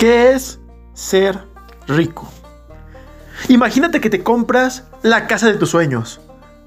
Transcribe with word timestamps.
¿Qué 0.00 0.32
es 0.32 0.58
ser 0.94 1.46
rico? 1.86 2.26
Imagínate 3.50 4.00
que 4.00 4.08
te 4.08 4.22
compras 4.22 4.84
la 5.02 5.26
casa 5.26 5.48
de 5.48 5.58
tus 5.58 5.68
sueños 5.68 6.22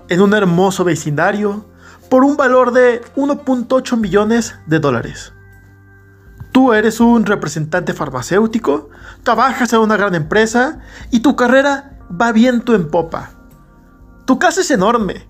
en 0.08 0.22
un 0.22 0.36
hermoso 0.36 0.84
vecindario 0.84 1.66
por 2.12 2.24
un 2.24 2.38
valor 2.38 2.74
de 2.74 3.02
1.8 3.16 3.98
millones 3.98 4.54
de 4.68 4.78
dólares. 4.78 5.34
Tú 6.52 6.74
eres 6.74 7.00
un 7.00 7.26
representante 7.26 7.96
farmacéutico, 7.96 8.92
trabajas 9.24 9.74
en 9.74 9.80
una 9.80 9.98
gran 9.98 10.14
empresa 10.14 10.82
y 11.10 11.22
tu 11.22 11.36
carrera 11.36 11.98
va 12.12 12.34
viento 12.34 12.76
en 12.76 12.88
popa. 12.88 13.32
Tu 14.26 14.38
casa 14.38 14.62
es 14.62 14.70
enorme. 14.70 15.28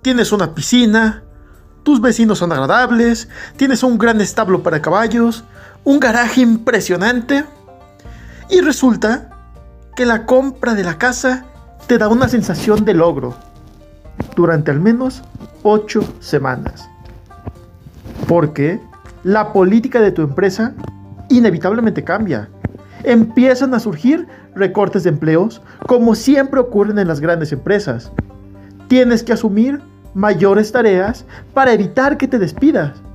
Tienes 0.00 0.32
una 0.32 0.54
piscina, 0.54 1.22
tus 1.82 2.00
vecinos 2.00 2.38
son 2.38 2.50
agradables, 2.50 3.28
tienes 3.56 3.82
un 3.82 3.98
gran 3.98 4.22
establo 4.22 4.62
para 4.62 4.80
caballos, 4.80 5.44
un 5.86 6.00
garaje 6.00 6.40
impresionante. 6.40 7.44
Y 8.50 8.60
resulta 8.60 9.30
que 9.94 10.04
la 10.04 10.26
compra 10.26 10.74
de 10.74 10.82
la 10.82 10.98
casa 10.98 11.46
te 11.86 11.96
da 11.96 12.08
una 12.08 12.28
sensación 12.28 12.84
de 12.84 12.92
logro 12.92 13.34
durante 14.34 14.72
al 14.72 14.80
menos 14.80 15.22
8 15.62 16.16
semanas. 16.20 16.88
Porque 18.26 18.80
la 19.22 19.52
política 19.52 20.00
de 20.00 20.10
tu 20.10 20.22
empresa 20.22 20.74
inevitablemente 21.28 22.02
cambia. 22.02 22.50
Empiezan 23.04 23.72
a 23.72 23.78
surgir 23.78 24.26
recortes 24.56 25.04
de 25.04 25.10
empleos 25.10 25.62
como 25.86 26.16
siempre 26.16 26.58
ocurren 26.58 26.98
en 26.98 27.06
las 27.06 27.20
grandes 27.20 27.52
empresas. 27.52 28.10
Tienes 28.88 29.22
que 29.22 29.32
asumir 29.32 29.80
mayores 30.14 30.72
tareas 30.72 31.24
para 31.54 31.72
evitar 31.72 32.16
que 32.16 32.26
te 32.26 32.40
despidas. 32.40 33.05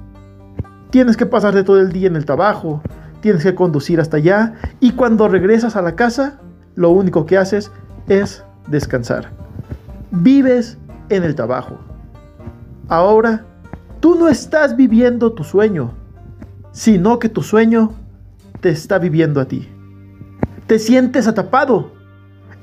Tienes 0.91 1.16
que 1.16 1.26
pasarte 1.26 1.63
todo 1.63 1.80
el 1.80 1.94
día 1.94 2.08
en 2.08 2.18
el 2.18 2.26
trabajo, 2.26 2.81
tienes 3.22 3.44
que 3.44 3.56
conducir 3.56 4.02
hasta 4.02 4.17
allá 4.17 4.56
y 4.81 4.92
cuando 4.92 5.30
regresas 5.30 5.78
a 5.78 5.81
la 5.81 5.95
casa, 5.95 6.42
lo 6.75 6.89
único 6.89 7.25
que 7.25 7.38
haces 7.38 7.72
es 8.09 8.44
descansar. 8.67 9.30
Vives 10.12 10.78
en 11.08 11.23
el 11.23 11.34
trabajo. 11.34 11.80
Ahora, 12.89 13.45
tú 14.02 14.16
no 14.16 14.28
estás 14.28 14.75
viviendo 14.75 15.31
tu 15.31 15.45
sueño, 15.45 15.94
sino 16.73 17.19
que 17.19 17.30
tu 17.30 17.42
sueño 17.42 17.94
te 18.59 18.69
está 18.69 18.97
viviendo 18.97 19.39
a 19.39 19.45
ti. 19.45 19.69
Te 20.67 20.78
sientes 20.78 21.25
atapado 21.25 21.94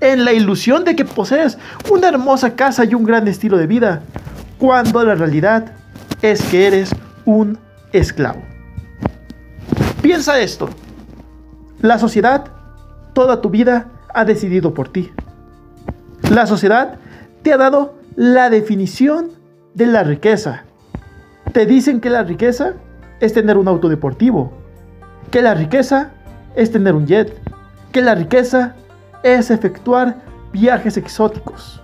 en 0.01 0.27
la 0.27 0.34
ilusión 0.34 0.84
de 0.84 0.95
que 0.97 1.06
posees 1.06 1.59
una 1.91 2.09
hermosa 2.09 2.55
casa 2.56 2.84
y 2.84 2.95
un 2.95 3.05
gran 3.05 3.27
estilo 3.27 3.56
de 3.56 3.67
vida, 3.67 4.03
cuando 4.59 5.03
la 5.03 5.15
realidad 5.15 5.73
es 6.21 6.43
que 6.43 6.67
eres 6.67 6.95
un 7.25 7.59
esclavo. 7.92 8.42
Piensa 10.03 10.39
esto. 10.41 10.69
La 11.81 11.98
sociedad 11.98 12.47
toda 13.12 13.41
tu 13.41 13.50
vida 13.50 13.89
ha 14.14 14.25
decidido 14.25 14.75
por 14.75 14.91
ti. 14.91 15.12
La 16.31 16.47
sociedad 16.47 16.98
te 17.42 17.53
ha 17.53 17.56
dado 17.56 17.94
la 18.16 18.50
definición 18.50 19.31
de 19.75 19.86
la 19.86 20.03
riqueza. 20.03 20.64
Te 21.53 21.66
dicen 21.66 22.00
que 22.00 22.11
la 22.11 22.22
riqueza 22.25 22.75
es 23.20 23.33
tener 23.33 23.56
un 23.56 23.69
auto 23.69 23.89
deportivo, 23.89 24.53
que 25.31 25.42
la 25.42 25.55
riqueza 25.55 26.11
es 26.55 26.70
tener 26.70 26.94
un 26.94 27.06
jet, 27.06 27.36
que 27.92 28.03
la 28.03 28.14
riqueza 28.14 28.75
es 29.22 29.50
efectuar 29.50 30.16
viajes 30.53 30.97
exóticos, 30.97 31.81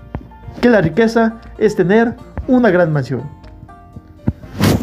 que 0.61 0.71
la 0.71 0.81
riqueza 0.81 1.41
es 1.59 1.77
tener 1.77 2.15
una 2.47 2.71
gran 2.71 2.93
mansión. 2.93 3.23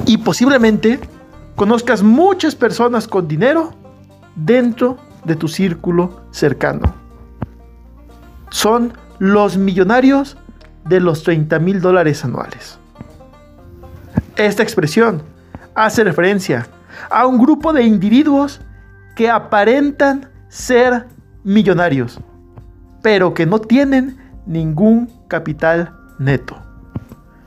Y 0.05 0.17
posiblemente 0.17 0.99
conozcas 1.62 2.02
muchas 2.02 2.56
personas 2.56 3.08
con 3.08 3.28
dinero 3.28 3.72
dentro 4.36 4.98
de 5.26 5.36
tu 5.36 5.48
círculo 5.48 6.22
cercano. 6.31 6.92
Son 8.49 8.94
los 9.20 9.58
millonarios 9.58 10.38
de 10.86 10.99
los 10.99 11.22
30 11.22 11.60
mil 11.60 11.80
dólares 11.80 12.26
anuales. 12.26 12.80
Esta 14.38 14.64
expresión 14.64 15.22
hace 15.76 16.04
referencia 16.04 16.66
a 17.11 17.27
un 17.27 17.38
grupo 17.38 17.73
de 17.73 17.83
individuos 17.83 18.60
que 19.16 19.30
aparentan 19.30 20.32
ser 20.49 21.05
millonarios, 21.43 22.20
pero 23.04 23.36
que 23.36 23.45
no 23.45 23.60
tienen 23.60 24.17
ningún 24.48 25.11
capital 25.28 25.95
neto. 26.17 26.58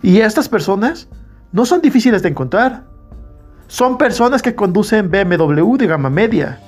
Y 0.03 0.21
estas 0.21 0.49
personas 0.49 1.09
no 1.51 1.67
son 1.67 1.81
difíciles 1.81 2.23
de 2.23 2.29
encontrar. 2.29 2.94
Son 3.75 3.99
personas 3.99 4.41
que 4.41 4.55
conducen 4.55 5.11
BMW 5.11 5.75
de 5.77 5.89
gama 5.89 6.09
media. 6.09 6.61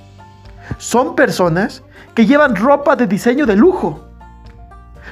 Son 0.79 1.15
personas 1.15 1.85
que 2.17 2.27
llevan 2.27 2.57
ropa 2.57 2.97
de 2.97 3.07
diseño 3.07 3.47
de 3.47 3.55
lujo. 3.55 4.05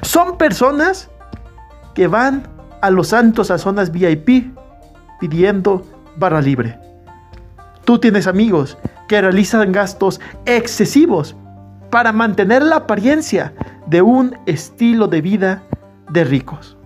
Son 0.02 0.36
personas 0.36 1.08
que 1.94 2.08
van 2.08 2.48
a 2.82 2.90
los 2.90 3.06
santos 3.06 3.52
a 3.52 3.58
zonas 3.58 3.92
VIP 3.92 4.52
pidiendo 5.20 5.86
barra 6.16 6.40
libre. 6.40 6.76
Tú 7.84 8.00
tienes 8.00 8.26
amigos 8.26 8.76
que 9.06 9.20
realizan 9.20 9.70
gastos 9.70 10.20
excesivos 10.46 11.36
para 11.90 12.10
mantener 12.10 12.64
la 12.64 12.74
apariencia 12.74 13.54
de 13.86 14.02
un 14.02 14.36
estilo 14.46 15.06
de 15.06 15.20
vida 15.20 15.62
de 16.10 16.24
ricos. 16.24 16.76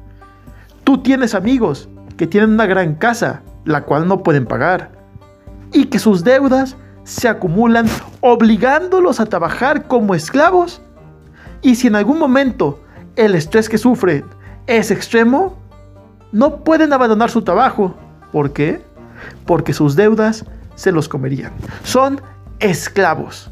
Tú 0.85 0.99
tienes 0.99 1.35
amigos 1.35 1.89
que 2.19 2.27
tienen 2.27 2.51
una 2.51 2.67
gran 2.67 2.95
casa, 2.97 3.41
la 3.65 3.85
cual 3.85 4.07
no 4.07 4.23
pueden 4.23 4.45
pagar, 4.45 4.98
y 5.73 5.87
que 5.87 5.99
sus 5.99 6.25
deudas 6.25 6.77
se 7.05 7.29
acumulan 7.29 7.87
obligándolos 8.21 9.21
a 9.21 9.27
trabajar 9.27 9.87
como 9.87 10.15
esclavos. 10.15 10.83
Y 11.63 11.75
si 11.75 11.87
en 11.87 11.97
algún 11.97 12.19
momento 12.19 12.83
el 13.17 13.35
estrés 13.35 13.69
que 13.69 13.79
sufren 13.79 14.25
es 14.67 14.91
extremo, 14.91 15.59
no 16.33 16.63
pueden 16.65 16.93
abandonar 16.93 17.31
su 17.31 17.43
trabajo. 17.43 17.95
¿Por 18.33 18.53
qué? 18.53 18.83
Porque 19.47 19.73
sus 19.73 19.97
deudas 19.97 20.45
se 20.75 20.93
los 20.93 21.09
comerían. 21.09 21.53
Son 21.83 22.21
esclavos. 22.61 23.51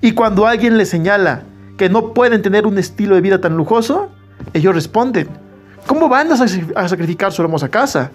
Y 0.00 0.12
cuando 0.12 0.46
alguien 0.46 0.78
les 0.78 0.88
señala 0.88 1.42
que 1.76 1.88
no 1.88 2.14
pueden 2.14 2.42
tener 2.42 2.66
un 2.66 2.78
estilo 2.78 3.14
de 3.14 3.20
vida 3.20 3.40
tan 3.40 3.56
lujoso, 3.56 4.10
ellos 4.54 4.74
responden, 4.74 5.28
¿cómo 5.86 6.08
van 6.08 6.30
a 6.32 6.88
sacrificar 6.88 7.32
su 7.32 7.42
hermosa 7.42 7.68
casa? 7.68 8.10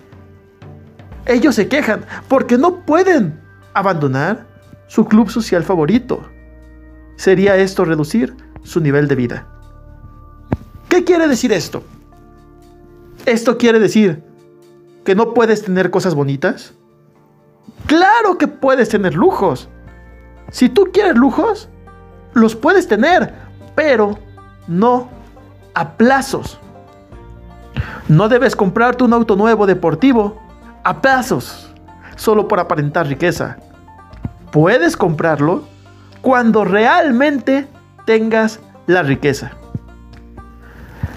Ellos 1.25 1.55
se 1.55 1.67
quejan 1.67 2.05
porque 2.27 2.57
no 2.57 2.85
pueden 2.85 3.39
abandonar 3.73 4.45
su 4.87 5.05
club 5.05 5.29
social 5.29 5.63
favorito. 5.63 6.29
¿Sería 7.15 7.55
esto 7.57 7.85
reducir 7.85 8.35
su 8.63 8.79
nivel 8.79 9.07
de 9.07 9.15
vida? 9.15 9.47
¿Qué 10.89 11.03
quiere 11.03 11.27
decir 11.27 11.51
esto? 11.51 11.83
¿Esto 13.25 13.57
quiere 13.57 13.79
decir 13.79 14.23
que 15.05 15.15
no 15.15 15.33
puedes 15.33 15.63
tener 15.63 15.89
cosas 15.89 16.13
bonitas? 16.13 16.73
Claro 17.87 18.37
que 18.37 18.47
puedes 18.47 18.89
tener 18.89 19.15
lujos. 19.15 19.69
Si 20.51 20.69
tú 20.69 20.89
quieres 20.93 21.15
lujos, 21.15 21.69
los 22.33 22.55
puedes 22.55 22.87
tener, 22.87 23.33
pero 23.75 24.19
no 24.67 25.09
a 25.73 25.93
plazos. 25.93 26.59
No 28.07 28.27
debes 28.29 28.55
comprarte 28.55 29.03
un 29.03 29.13
auto 29.13 29.35
nuevo 29.35 29.65
deportivo 29.65 30.42
a 30.83 31.01
plazos, 31.01 31.69
solo 32.15 32.47
por 32.47 32.59
aparentar 32.59 33.07
riqueza. 33.07 33.57
Puedes 34.51 34.97
comprarlo 34.97 35.63
cuando 36.21 36.63
realmente 36.65 37.67
tengas 38.05 38.59
la 38.87 39.03
riqueza. 39.03 39.51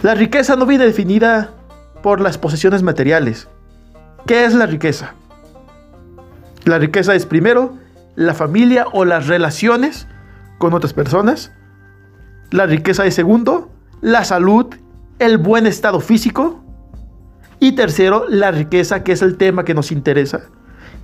La 0.02 0.14
riqueza 0.14 0.56
no 0.56 0.66
viene 0.66 0.84
definida 0.84 1.50
por 2.02 2.20
las 2.20 2.38
posesiones 2.38 2.82
materiales. 2.82 3.48
¿Qué 4.26 4.44
es 4.44 4.54
la 4.54 4.66
riqueza? 4.66 5.14
La 6.64 6.78
riqueza 6.78 7.14
es 7.14 7.26
primero 7.26 7.76
la 8.16 8.34
familia 8.34 8.86
o 8.92 9.04
las 9.04 9.26
relaciones 9.26 10.08
con 10.58 10.72
otras 10.74 10.92
personas. 10.92 11.52
La 12.50 12.66
riqueza 12.66 13.06
es 13.06 13.14
segundo 13.14 13.70
la 14.00 14.24
salud, 14.24 14.74
el 15.18 15.38
buen 15.38 15.66
estado 15.66 16.00
físico. 16.00 16.62
Y 17.60 17.72
tercero, 17.72 18.24
la 18.28 18.50
riqueza, 18.50 19.02
que 19.02 19.12
es 19.12 19.22
el 19.22 19.36
tema 19.36 19.64
que 19.64 19.74
nos 19.74 19.92
interesa 19.92 20.42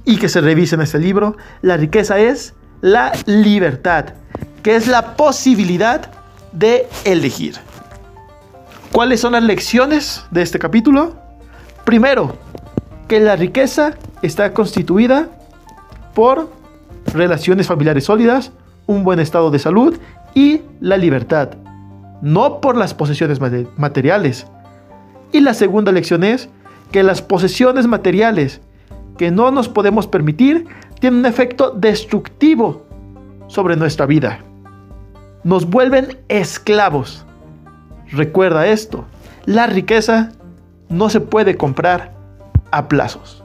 y 0.05 0.19
que 0.19 0.29
se 0.29 0.41
revisa 0.41 0.77
en 0.77 0.83
este 0.83 0.99
libro. 0.99 1.37
La 1.63 1.77
riqueza 1.77 2.19
es 2.19 2.55
la 2.81 3.13
libertad, 3.27 4.07
que 4.63 4.77
es 4.77 4.87
la 4.87 5.17
posibilidad 5.17 6.11
de 6.53 6.87
elegir. 7.05 7.57
¿Cuáles 8.93 9.21
son 9.21 9.33
las 9.33 9.43
lecciones 9.43 10.25
de 10.31 10.43
este 10.43 10.59
capítulo? 10.59 11.17
Primero, 11.85 12.37
que 13.09 13.21
la 13.21 13.37
riqueza 13.37 13.95
está 14.21 14.53
constituida 14.53 15.29
por 16.15 16.51
relaciones 17.15 17.67
familiares 17.67 18.05
sólidas, 18.05 18.53
un 18.87 19.05
buen 19.05 19.21
estado 19.21 19.51
de 19.51 19.59
salud 19.59 19.99
y 20.35 20.63
la 20.81 20.97
libertad, 20.97 21.51
no 22.21 22.61
por 22.61 22.77
las 22.77 22.95
posesiones 22.95 23.41
materiales. 23.77 24.47
Y 25.32 25.40
la 25.40 25.55
segunda 25.55 25.90
lección 25.93 26.25
es 26.25 26.49
que 26.93 27.02
las 27.02 27.23
posesiones 27.23 27.87
materiales 27.87 28.61
que 29.17 29.31
no 29.31 29.50
nos 29.50 29.69
podemos 29.69 30.06
permitir 30.06 30.67
tienen 31.00 31.20
un 31.20 31.26
efecto 31.26 31.70
destructivo 31.70 32.87
sobre 33.49 33.76
nuestra 33.76 34.06
vida. 34.06 34.38
Nos 35.43 35.69
vuelven 35.69 36.19
esclavos. 36.29 37.25
Recuerda 38.11 38.67
esto, 38.67 39.06
la 39.46 39.67
riqueza 39.67 40.32
no 40.88 41.08
se 41.08 41.20
puede 41.20 41.56
comprar 41.56 42.12
a 42.70 42.88
plazos. 42.88 43.42